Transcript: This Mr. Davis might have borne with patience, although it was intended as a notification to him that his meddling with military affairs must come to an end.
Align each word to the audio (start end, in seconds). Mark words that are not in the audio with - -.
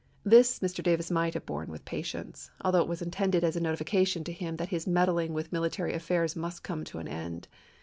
This 0.23 0.57
Mr. 0.61 0.81
Davis 0.83 1.11
might 1.11 1.35
have 1.35 1.45
borne 1.45 1.67
with 1.69 1.85
patience, 1.85 2.49
although 2.61 2.81
it 2.81 2.87
was 2.87 3.03
intended 3.03 3.43
as 3.43 3.55
a 3.55 3.59
notification 3.59 4.23
to 4.23 4.33
him 4.33 4.55
that 4.57 4.69
his 4.69 4.87
meddling 4.87 5.31
with 5.31 5.53
military 5.53 5.93
affairs 5.93 6.35
must 6.35 6.63
come 6.63 6.83
to 6.85 6.97
an 6.97 7.07
end. 7.07 7.47